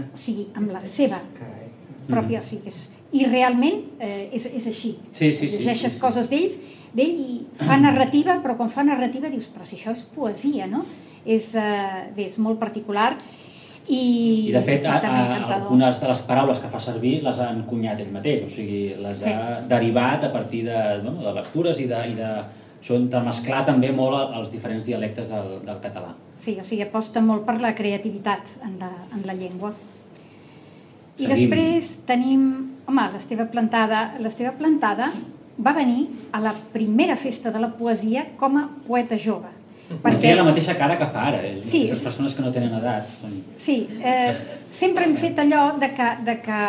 o 0.00 0.16
sigui, 0.16 0.48
amb 0.56 0.72
la 0.72 0.84
seva 0.88 1.20
pròpia, 2.08 2.40
o 2.40 2.46
sigui, 2.46 2.72
és, 2.72 2.86
i 3.14 3.26
realment 3.28 3.82
eh, 4.02 4.30
és, 4.34 4.48
és 4.48 4.64
així. 4.70 4.96
Sí, 5.12 5.28
sí, 5.30 5.46
sí, 5.46 5.60
Llegeixes 5.60 5.92
sí, 5.92 5.98
sí. 5.98 6.02
coses 6.02 6.30
d'ells, 6.32 6.56
d'ell 6.94 7.18
i 7.20 7.40
fa 7.60 7.76
narrativa, 7.78 8.38
però 8.42 8.56
quan 8.56 8.72
fa 8.72 8.86
narrativa 8.86 9.28
dius, 9.30 9.50
però 9.52 9.66
si 9.66 9.76
això 9.76 9.92
és 9.94 10.02
poesia, 10.14 10.70
no? 10.70 10.86
És, 11.24 11.54
eh, 11.56 12.10
bé, 12.16 12.28
és 12.28 12.36
molt 12.38 12.60
particular 12.60 13.14
i, 13.86 14.48
I 14.48 14.52
de 14.54 14.60
fet, 14.64 14.86
a, 14.88 14.96
a, 14.96 15.54
algunes 15.58 15.98
de 16.00 16.08
les 16.08 16.20
paraules 16.24 16.60
que 16.60 16.70
fa 16.72 16.80
servir 16.80 17.18
les 17.24 17.40
ha 17.40 17.50
encunyat 17.52 17.98
ell 18.00 18.12
mateix, 18.14 18.46
o 18.46 18.48
sigui, 18.48 18.94
les 18.96 19.20
ha 19.28 19.60
derivat 19.68 20.24
a 20.24 20.30
partir 20.32 20.62
de, 20.70 20.78
bueno, 21.02 21.20
de 21.20 21.34
lectures 21.36 21.80
i 21.82 21.88
de, 21.90 21.98
i 22.08 22.14
de 22.16 22.30
això 22.80 22.96
entremesclar 22.96 23.62
també 23.68 23.90
molt 23.92 24.36
els 24.38 24.48
diferents 24.52 24.88
dialectes 24.88 25.28
del, 25.32 25.58
del 25.66 25.82
català. 25.84 26.14
Sí, 26.40 26.56
o 26.60 26.64
sigui, 26.64 26.82
aposta 26.84 27.20
molt 27.24 27.44
per 27.44 27.58
la 27.60 27.74
creativitat 27.76 28.56
en 28.64 28.78
la, 28.80 28.90
en 29.12 29.26
la 29.28 29.36
llengua. 29.36 29.74
I 31.14 31.28
Seguim. 31.28 31.34
després 31.34 31.92
tenim, 32.08 32.46
home, 32.88 33.04
l'Esteve 33.12 33.46
Plantada. 33.52 34.06
L'Esteve 34.20 34.54
Plantada 34.58 35.12
va 35.60 35.76
venir 35.76 36.08
a 36.32 36.40
la 36.44 36.54
primera 36.72 37.16
festa 37.20 37.52
de 37.52 37.60
la 37.60 37.70
poesia 37.76 38.26
com 38.40 38.56
a 38.60 38.64
poeta 38.88 39.20
jove. 39.20 39.52
Perquè 39.90 40.20
té 40.22 40.32
la 40.34 40.44
mateixa 40.46 40.74
cara 40.78 40.96
que 40.96 41.06
fa 41.12 41.26
ara, 41.28 41.42
és 41.44 41.66
Sí, 41.68 41.82
sí. 41.88 41.98
persones 42.04 42.34
que 42.34 42.42
no 42.42 42.50
tenen 42.52 42.72
edat. 42.78 43.08
Són... 43.20 43.34
Sí, 43.60 43.86
eh, 44.00 44.32
sempre 44.72 45.04
hem 45.04 45.14
fet 45.20 45.38
allò 45.38 45.78
de 45.78 45.90
que, 45.94 46.08
de 46.24 46.38
que 46.40 46.60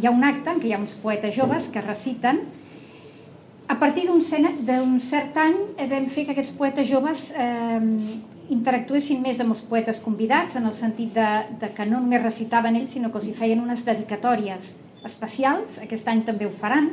hi 0.00 0.06
ha 0.06 0.12
un 0.14 0.22
acte 0.24 0.50
en 0.54 0.60
què 0.62 0.70
hi 0.70 0.74
ha 0.76 0.78
uns 0.78 0.94
poetes 1.02 1.34
joves 1.34 1.66
que 1.74 1.82
reciten. 1.82 2.40
A 3.70 3.76
partir 3.78 4.06
d'un 4.06 4.22
cert 4.22 5.36
any 5.38 5.56
eh, 5.78 5.86
vam 5.90 6.06
fer 6.10 6.24
que 6.26 6.32
aquests 6.34 6.54
poetes 6.58 6.88
joves 6.88 7.32
eh, 7.34 7.80
interactuessin 8.50 9.20
més 9.22 9.38
amb 9.42 9.54
els 9.54 9.60
poetes 9.66 10.00
convidats, 10.02 10.56
en 10.58 10.66
el 10.66 10.74
sentit 10.74 11.12
de, 11.14 11.28
de 11.60 11.68
que 11.74 11.86
no 11.86 12.00
només 12.00 12.22
recitaven 12.22 12.76
ells, 12.76 12.94
sinó 12.96 13.10
que 13.12 13.18
els 13.18 13.28
hi 13.30 13.34
feien 13.34 13.60
unes 13.62 13.84
dedicatòries 13.86 14.72
especials. 15.06 15.78
Aquest 15.82 16.08
any 16.10 16.22
també 16.26 16.46
ho 16.46 16.50
faran. 16.54 16.90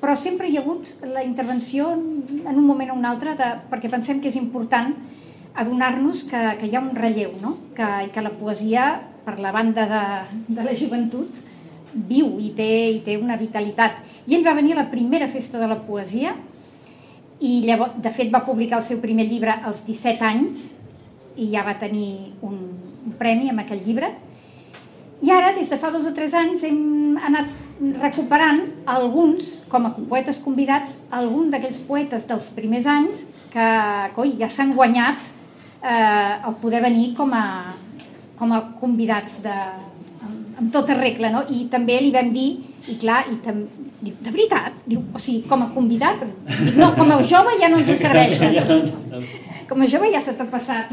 Però 0.00 0.16
sempre 0.16 0.48
hi 0.48 0.56
ha 0.56 0.62
hagut 0.62 0.88
la 1.04 1.22
intervenció 1.24 1.90
en 1.92 2.54
un 2.56 2.64
moment 2.64 2.90
o 2.94 2.96
un 2.96 3.04
altre, 3.04 3.34
de, 3.36 3.50
perquè 3.68 3.90
pensem 3.92 4.20
que 4.20 4.30
és 4.32 4.38
important 4.40 4.94
adonar-nos 5.60 6.24
que, 6.30 6.40
que 6.60 6.70
hi 6.70 6.76
ha 6.76 6.80
un 6.80 6.94
relleu, 6.96 7.34
no? 7.42 7.56
que, 7.76 7.88
que 8.14 8.24
la 8.24 8.32
poesia, 8.32 8.86
per 9.26 9.38
la 9.42 9.52
banda 9.52 9.84
de, 9.90 10.04
de 10.56 10.64
la 10.64 10.76
joventut, 10.78 11.42
viu 11.92 12.38
i 12.40 12.52
té, 12.56 12.70
i 12.94 13.00
té 13.04 13.18
una 13.20 13.36
vitalitat. 13.36 14.00
I 14.26 14.38
ell 14.38 14.46
va 14.46 14.56
venir 14.56 14.76
a 14.76 14.82
la 14.82 14.90
primera 14.90 15.28
festa 15.28 15.60
de 15.60 15.68
la 15.68 15.80
poesia 15.84 16.36
i 17.40 17.60
llavors, 17.66 17.96
de 18.00 18.12
fet 18.12 18.32
va 18.32 18.44
publicar 18.44 18.80
el 18.80 18.86
seu 18.86 19.00
primer 19.02 19.26
llibre 19.28 19.52
als 19.64 19.84
17 19.86 20.26
anys 20.28 20.68
i 21.40 21.50
ja 21.52 21.64
va 21.66 21.78
tenir 21.80 22.36
un, 22.46 22.56
un 23.06 23.16
premi 23.18 23.50
amb 23.50 23.64
aquell 23.64 23.82
llibre. 23.84 24.10
I 25.20 25.32
ara, 25.32 25.52
des 25.56 25.68
de 25.68 25.76
fa 25.80 25.90
dos 25.92 26.06
o 26.08 26.14
tres 26.16 26.34
anys, 26.36 26.64
hem 26.64 27.18
anat 27.20 27.50
recuperant 27.80 28.60
alguns, 28.84 29.60
com 29.72 29.86
a 29.88 29.92
poetes 29.96 30.40
convidats, 30.44 30.98
algun 31.10 31.50
d'aquells 31.52 31.80
poetes 31.88 32.26
dels 32.28 32.48
primers 32.56 32.86
anys 32.86 33.24
que 33.50 33.68
coi, 34.14 34.34
ja 34.38 34.50
s'han 34.52 34.74
guanyat 34.76 35.22
eh, 35.82 36.34
el 36.46 36.56
poder 36.60 36.82
venir 36.84 37.14
com 37.16 37.32
a, 37.34 37.72
com 38.38 38.52
a 38.52 38.60
convidats 38.80 39.40
de, 39.44 39.56
amb, 40.20 40.58
amb 40.60 40.72
tota 40.72 40.96
regla, 40.98 41.32
no? 41.32 41.44
I 41.48 41.66
també 41.72 41.98
li 42.04 42.12
vam 42.14 42.30
dir, 42.34 42.50
i 42.88 42.98
clar, 43.00 43.24
i 43.32 43.40
tam, 43.44 43.64
diu, 44.00 44.14
de 44.20 44.30
veritat? 44.30 44.76
Diu, 44.86 45.02
o 45.14 45.22
sigui, 45.22 45.46
com 45.48 45.64
a 45.64 45.70
convidat? 45.74 46.22
Dic, 46.50 46.76
no, 46.76 46.92
com 46.98 47.10
a 47.16 47.20
jove 47.24 47.56
ja 47.60 47.72
no 47.72 47.80
ens 47.80 47.96
serveixes. 48.04 48.70
Com 49.70 49.82
a 49.82 49.88
jove 49.88 50.12
ja 50.12 50.20
se 50.22 50.34
t'ha 50.36 50.46
passat. 50.50 50.92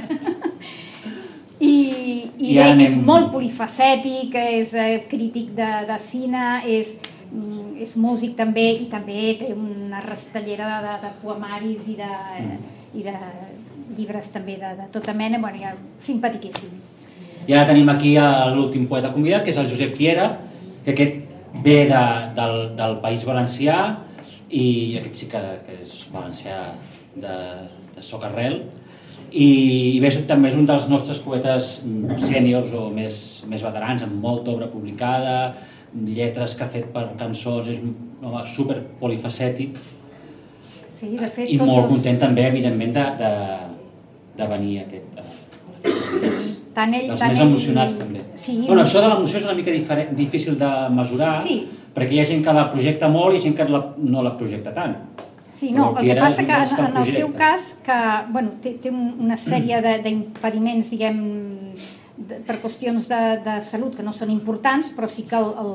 I, 2.47 2.55
i 2.55 2.59
ara 2.63 2.73
és 2.75 2.93
anem- 2.95 3.05
molt 3.05 3.29
polifacètic, 3.33 4.35
és 4.39 4.73
eh, 4.73 5.03
crític 5.11 5.53
de, 5.57 5.69
de 5.89 5.97
cine, 5.99 6.45
és, 6.65 6.95
mm, 7.31 7.77
és 7.83 7.95
músic 7.99 8.35
també 8.39 8.67
i 8.81 8.87
també 8.91 9.35
té 9.39 9.51
una 9.53 10.01
rastellera 10.05 10.69
de, 10.73 10.81
de, 10.87 10.97
de 11.05 11.13
poemaris 11.21 11.87
i 11.91 11.97
de, 11.99 12.11
i 12.95 13.03
de 13.03 13.15
llibres 13.97 14.31
també 14.33 14.57
de, 14.61 14.73
de 14.81 14.87
tota 14.93 15.13
mena, 15.13 15.39
bueno, 15.43 15.57
ja, 15.61 15.73
simpaticíssim. 16.03 16.73
I 17.47 17.53
ara 17.55 17.67
tenim 17.69 17.87
aquí 17.89 18.15
l'últim 18.55 18.87
poeta 18.87 19.13
convidat, 19.13 19.43
que 19.45 19.53
és 19.53 19.57
el 19.61 19.69
Josep 19.71 19.95
Piera, 19.97 20.25
que 20.83 20.91
aquest 20.91 21.23
ve 21.63 21.77
de, 21.89 22.01
del, 22.35 22.57
del 22.75 22.97
País 23.03 23.23
Valencià 23.27 23.77
i 24.51 24.97
aquest 24.99 25.15
sí 25.23 25.27
que, 25.31 25.39
que 25.67 25.77
és 25.83 25.93
valencià 26.13 26.57
de, 27.15 27.37
de 27.95 28.03
socarrel 28.03 28.61
i, 29.31 29.99
bé, 30.01 30.09
també 30.27 30.49
és 30.49 30.55
un 30.55 30.65
dels 30.65 30.87
nostres 30.89 31.19
poetes 31.19 31.81
sèniors 32.23 32.71
o 32.73 32.89
més, 32.93 33.43
més 33.49 33.61
veterans, 33.63 34.03
amb 34.03 34.21
molta 34.23 34.51
obra 34.51 34.67
publicada, 34.71 35.53
lletres 36.05 36.55
que 36.55 36.63
ha 36.63 36.67
fet 36.71 36.85
per 36.93 37.07
cançons, 37.17 37.67
és 37.67 37.79
un 37.79 37.93
home 38.23 38.43
super 38.55 38.81
polifacètic 38.99 39.77
Sí, 40.99 41.11
de 41.15 41.27
fet, 41.29 41.45
i 41.49 41.57
tots 41.59 41.67
molt 41.69 41.83
els- 41.85 41.91
content 41.93 42.19
també, 42.19 42.47
evidentment, 42.47 42.93
de, 42.95 43.03
de, 43.19 43.31
de 44.39 44.47
venir 44.49 44.79
a 44.79 44.85
aquest, 44.87 45.19
a, 45.19 45.25
Tant 46.77 46.93
ell, 46.93 47.07
dels 47.09 47.19
tant 47.19 47.31
més 47.33 47.39
ell- 47.39 47.47
emocionats 47.47 47.95
també. 47.97 48.19
Sí, 48.35 48.55
Bueno, 48.67 48.83
això 48.83 49.01
de 49.01 49.07
l'emoció 49.09 49.39
és 49.39 49.45
una 49.45 49.53
mica 49.57 49.71
diferent, 49.71 50.11
difícil 50.17 50.57
de 50.59 50.67
mesurar, 50.93 51.41
Sí. 51.45 51.67
perquè 51.95 52.13
hi 52.13 52.19
ha 52.21 52.25
gent 52.25 52.43
que 52.45 52.53
la 52.53 52.67
projecta 52.71 53.07
molt 53.09 53.35
i 53.35 53.39
gent 53.41 53.55
que 53.57 53.65
la, 53.69 53.83
no 53.97 54.21
la 54.23 54.35
projecta 54.37 54.73
tant. 54.73 54.95
Sí, 55.57 55.71
no, 55.73 55.89
el 55.97 56.05
que 56.05 56.15
passa 56.21 56.43
que 56.45 56.53
en, 56.53 56.97
el 57.01 57.05
seu 57.15 57.31
cas, 57.37 57.71
que, 57.85 57.97
bueno, 58.31 58.51
té, 58.61 58.75
té 58.83 58.91
un- 58.93 59.15
una 59.25 59.37
sèrie 59.49 59.79
de- 59.81 59.97
d'impediments, 60.05 60.89
diguem, 60.93 61.17
de, 62.17 62.39
per 62.45 62.59
qüestions 62.61 63.07
de, 63.09 63.21
de 63.45 63.55
salut 63.65 63.95
que 63.97 64.03
no 64.05 64.13
són 64.13 64.29
importants, 64.33 64.91
però 64.95 65.09
sí 65.09 65.23
que 65.29 65.35
el... 65.39 65.51
el 65.63 65.73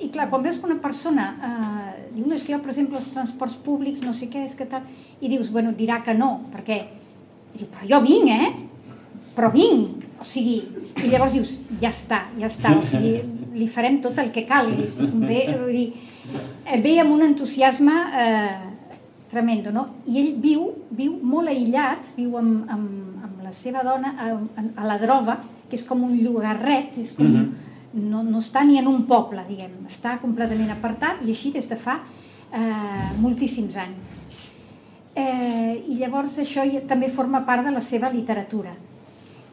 i 0.00 0.08
clar, 0.10 0.26
quan 0.30 0.42
veus 0.42 0.56
que 0.58 0.66
una 0.66 0.80
persona 0.80 1.24
eh, 1.38 2.08
diu, 2.14 2.24
no, 2.26 2.34
és 2.34 2.42
que 2.42 2.52
jo, 2.54 2.58
per 2.64 2.70
exemple, 2.72 2.96
els 2.98 3.10
transports 3.12 3.54
públics, 3.62 4.00
no 4.02 4.12
sé 4.16 4.26
què, 4.32 4.46
és 4.48 4.54
que 4.58 4.64
tal, 4.66 4.82
i 5.20 5.28
dius, 5.28 5.50
bueno, 5.52 5.72
dirà 5.76 6.00
que 6.04 6.14
no, 6.16 6.30
perquè, 6.52 6.78
i 7.54 7.60
diu, 7.60 7.68
però 7.70 7.86
jo 7.92 8.00
vinc, 8.04 8.30
eh? 8.32 8.48
Però 9.36 9.50
vinc, 9.52 10.02
o 10.20 10.24
sigui, 10.26 10.56
i 11.04 11.10
llavors 11.12 11.36
dius, 11.36 11.52
ja 11.82 11.90
està, 11.92 12.22
ja 12.40 12.48
està, 12.50 12.72
o 12.78 12.82
sigui, 12.82 13.12
li 13.54 13.68
farem 13.70 14.00
tot 14.02 14.18
el 14.24 14.32
que 14.34 14.46
calgui, 14.48 14.88
ve, 15.28 15.40
vull 15.52 15.76
dir, 15.76 15.86
ve 16.82 16.96
amb 17.04 17.14
un 17.18 17.22
entusiasme 17.28 17.94
eh, 18.24 18.52
tremendo, 19.34 19.72
no? 19.74 19.88
I 20.06 20.20
ell 20.22 20.32
viu, 20.40 20.68
viu 20.94 21.18
molt 21.22 21.50
aïllat, 21.52 22.06
viu 22.16 22.38
amb, 22.40 22.64
amb, 22.70 23.20
amb 23.26 23.42
la 23.44 23.52
seva 23.52 23.82
dona 23.86 24.14
a, 24.16 24.30
a, 24.62 24.86
la 24.86 24.98
Drova, 25.02 25.36
que 25.68 25.76
és 25.76 25.84
com 25.88 26.02
un 26.06 26.14
llogarret, 26.22 26.94
és 27.02 27.12
com, 27.18 27.26
Mhm. 27.26 28.08
no, 28.10 28.22
no 28.26 28.38
està 28.42 28.64
ni 28.66 28.78
en 28.78 28.86
un 28.90 29.04
poble, 29.06 29.42
diguem, 29.48 29.74
està 29.90 30.16
completament 30.22 30.70
apartat 30.74 31.20
i 31.26 31.30
així 31.34 31.52
des 31.54 31.68
de 31.68 31.76
fa 31.76 31.98
eh, 32.54 33.10
moltíssims 33.20 33.76
anys. 33.76 34.14
Eh, 35.14 35.82
I 35.88 35.96
llavors 36.00 36.38
això 36.42 36.64
ja, 36.66 36.80
també 36.90 37.08
forma 37.08 37.44
part 37.46 37.64
de 37.66 37.70
la 37.70 37.80
seva 37.80 38.10
literatura. 38.10 38.72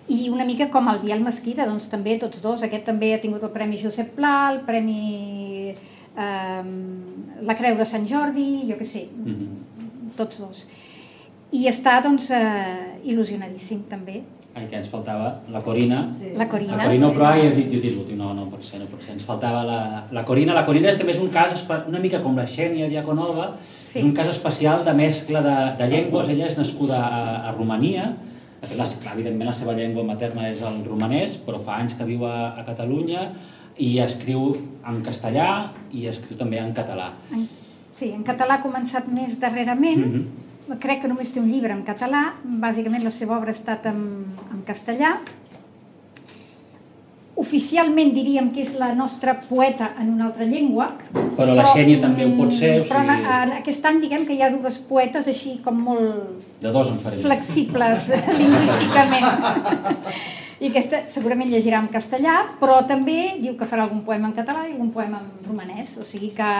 I 0.09 0.29
una 0.33 0.43
mica 0.45 0.69
com 0.73 0.87
el 0.89 0.99
Biel 1.03 1.21
Mesquida, 1.23 1.65
doncs 1.69 1.85
també 1.89 2.17
tots 2.19 2.41
dos, 2.41 2.63
aquest 2.65 2.85
també 2.89 3.13
ha 3.13 3.21
tingut 3.21 3.43
el 3.45 3.51
Premi 3.53 3.77
Josep 3.81 4.15
Pla, 4.17 4.51
el 4.53 4.61
Premi 4.65 5.75
eh, 6.17 6.63
la 7.41 7.55
Creu 7.55 7.77
de 7.77 7.85
Sant 7.85 8.07
Jordi, 8.09 8.65
jo 8.69 8.75
què 8.79 8.85
sé, 8.85 9.05
Mhm. 9.13 9.70
Tots 10.17 10.39
dos. 10.43 10.65
I 11.51 11.65
està 11.67 11.97
doncs 12.03 12.29
eh, 12.31 13.01
il·lusionadíssim 13.11 13.83
també, 13.89 14.21
Ai, 14.51 14.65
que 14.67 14.75
ens 14.75 14.89
faltava 14.91 15.29
la 15.47 15.61
Corina. 15.63 16.01
la 16.35 16.45
Corina. 16.51 16.75
La 16.75 16.83
Corina, 16.89 17.09
però 17.15 17.25
ai, 17.29 17.45
he 17.47 17.51
dit, 17.55 17.69
jo 17.71 17.77
he 17.77 17.81
dit 17.85 17.93
l'últim, 17.95 18.17
no, 18.19 18.33
no 18.35 18.49
pot 18.51 18.63
ser, 18.67 18.81
no 18.81 18.85
pot 18.91 18.99
ser. 19.03 19.13
Ens 19.15 19.23
faltava 19.23 19.61
la, 19.63 19.77
la 20.11 20.23
Corina. 20.27 20.51
La 20.53 20.65
Corina 20.67 20.89
és 20.91 20.97
també 20.99 21.13
és 21.13 21.21
un 21.23 21.29
cas, 21.31 21.53
una 21.87 22.01
mica 22.03 22.19
com 22.19 22.35
la 22.35 22.43
Xènia 22.43 22.89
Diaconova, 22.91 23.53
Sí. 23.91 23.99
és 23.99 24.03
un 24.07 24.11
cas 24.15 24.27
especial 24.31 24.83
de 24.87 24.91
mescla 24.95 25.41
de, 25.43 25.55
de 25.79 25.87
llengües. 25.91 26.27
Ella 26.31 26.45
és 26.47 26.57
nascuda 26.57 26.99
a, 26.99 27.23
a 27.47 27.51
Romania, 27.55 28.09
de 28.61 28.67
fet, 28.67 28.77
la, 28.77 28.85
clar, 29.03 29.15
evidentment 29.15 29.49
la 29.49 29.55
seva 29.55 29.73
llengua 29.73 30.03
materna 30.03 30.49
és 30.51 30.61
el 30.61 30.83
romanès, 30.87 31.37
però 31.45 31.59
fa 31.63 31.79
anys 31.79 31.95
que 31.99 32.05
viu 32.07 32.23
a, 32.27 32.53
a 32.59 32.63
Catalunya 32.67 33.29
i 33.79 33.97
escriu 34.03 34.49
en 34.87 34.99
castellà 35.03 35.47
i 35.95 36.07
escriu 36.11 36.37
també 36.39 36.59
en 36.59 36.71
català. 36.75 37.13
En, 37.31 37.47
sí, 38.01 38.09
en 38.17 38.23
català 38.25 38.57
ha 38.59 38.63
començat 38.65 39.05
més 39.13 39.37
darrerament, 39.39 40.01
Mhm. 40.05 40.79
crec 40.79 41.01
que 41.03 41.07
només 41.11 41.29
té 41.33 41.39
un 41.39 41.51
llibre 41.51 41.73
en 41.73 41.83
català, 41.85 42.33
bàsicament 42.43 43.03
la 43.03 43.11
seva 43.11 43.37
obra 43.37 43.49
ha 43.53 43.57
estat 43.57 43.85
en, 43.91 44.25
en 44.53 44.61
castellà. 44.65 45.17
Oficialment 47.41 48.11
diríem 48.13 48.49
que 48.53 48.61
és 48.61 48.73
la 48.77 48.89
nostra 48.93 49.37
poeta 49.39 49.93
en 49.99 50.09
una 50.13 50.25
altra 50.27 50.45
llengua. 50.45 50.89
Però 51.37 51.53
la 51.55 51.63
Xènia 51.71 52.01
també 52.03 52.25
ho 52.27 52.33
pot 52.37 52.51
ser, 52.53 52.73
o 52.81 52.83
mm, 52.83 52.89
Però 52.89 53.01
sigui- 53.01 53.23
en, 53.23 53.49
en 53.49 53.53
aquest 53.61 53.85
any 53.87 54.01
diguem 54.03 54.25
que 54.27 54.35
hi 54.35 54.41
ha 54.43 54.49
dues 54.51 54.77
poetes 54.89 55.27
així 55.31 55.55
com 55.63 55.79
molt 55.81 56.43
De 56.61 56.71
dos 56.75 56.89
en 56.91 56.99
faré. 56.99 57.17
flexibles 57.23 58.09
lingüísticament. 58.41 59.25
I 60.61 60.67
aquesta 60.69 60.99
segurament 61.09 61.49
llegirà 61.49 61.79
en 61.81 61.87
castellà, 61.89 62.35
però 62.59 62.81
també 62.85 63.37
diu 63.41 63.55
que 63.57 63.65
farà 63.65 63.87
algun 63.87 64.03
poema 64.05 64.27
en 64.27 64.33
català 64.37 64.67
i 64.67 64.73
algun 64.75 64.91
poema 64.93 65.21
en 65.23 65.47
romanès, 65.47 65.97
o 65.97 66.05
sigui 66.05 66.29
que 66.37 66.51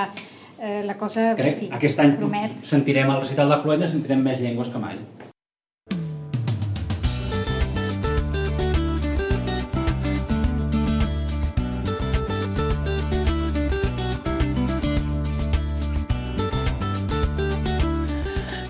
eh, 0.61 0.83
la 0.85 0.95
cosa, 0.97 1.33
Crec 1.35 1.55
en 1.55 1.59
fi, 1.59 1.67
aquest 1.73 1.99
any 1.99 2.13
promet. 2.19 2.61
sentirem 2.63 3.09
el 3.09 3.19
recital 3.23 3.49
de 3.49 3.59
Cluenda, 3.63 3.89
sentirem 3.89 4.21
més 4.21 4.39
llengües 4.39 4.69
que 4.69 4.77
mai. 4.79 5.01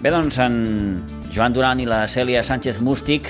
Bé, 0.01 0.09
doncs, 0.09 0.39
en 0.41 1.03
Joan 1.29 1.53
Duran 1.53 1.79
i 1.79 1.85
la 1.85 2.07
Cèlia 2.09 2.41
Sánchez 2.41 2.79
Mústic 2.81 3.27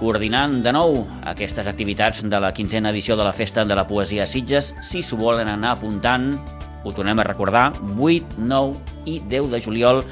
coordinant 0.00 0.58
de 0.64 0.72
nou 0.72 1.06
aquestes 1.28 1.66
activitats 1.68 2.20
de 2.28 2.40
la 2.40 2.52
quinzena 2.52 2.90
edició 2.90 3.16
de 3.16 3.24
la 3.24 3.32
Festa 3.32 3.64
de 3.64 3.76
la 3.76 3.86
Poesia 3.88 4.24
a 4.24 4.28
Sitges. 4.28 4.74
Si 4.84 5.00
s'ho 5.04 5.16
volen 5.20 5.48
anar 5.48 5.74
apuntant, 5.76 6.34
ho 6.84 6.92
tornem 6.96 7.18
a 7.20 7.26
recordar, 7.26 7.70
8, 7.98 8.40
9 8.40 9.06
i 9.10 9.20
10 9.28 9.50
de 9.52 9.60
juliol 9.60 10.02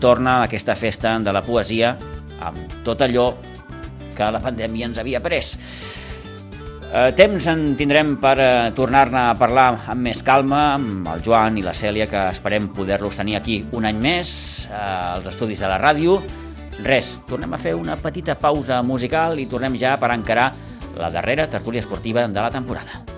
torna 0.00 0.40
aquesta 0.42 0.74
festa 0.74 1.18
de 1.20 1.32
la 1.32 1.44
poesia 1.44 1.94
amb 2.40 2.82
tot 2.84 3.02
allò 3.04 3.30
que 4.16 4.28
la 4.32 4.40
pandèmia 4.42 4.88
ens 4.88 5.00
havia 5.00 5.20
pres. 5.22 5.56
Eh, 6.90 7.12
temps 7.14 7.44
en 7.46 7.60
tindrem 7.78 8.16
per 8.18 8.34
eh, 8.42 8.70
tornar-ne 8.74 9.20
a 9.28 9.36
parlar 9.38 9.68
amb 9.92 10.08
més 10.08 10.24
calma 10.26 10.72
amb 10.72 11.06
el 11.12 11.22
Joan 11.22 11.60
i 11.60 11.62
la 11.62 11.74
Cèlia, 11.76 12.08
que 12.10 12.24
esperem 12.32 12.66
poder-los 12.74 13.20
tenir 13.20 13.36
aquí 13.38 13.60
un 13.78 13.86
any 13.86 14.00
més 14.02 14.32
eh, 14.66 14.80
als 14.80 15.30
estudis 15.30 15.62
de 15.62 15.70
la 15.70 15.78
ràdio. 15.78 16.18
Res, 16.82 17.12
tornem 17.28 17.54
a 17.54 17.62
fer 17.62 17.76
una 17.78 17.94
petita 18.00 18.34
pausa 18.40 18.80
musical 18.82 19.38
i 19.38 19.46
tornem 19.46 19.78
ja 19.78 19.94
per 20.00 20.10
encarar 20.16 20.50
la 20.98 21.12
darrera 21.14 21.46
tertúlia 21.46 21.84
esportiva 21.84 22.26
de 22.26 22.40
la 22.40 22.50
temporada. 22.50 23.09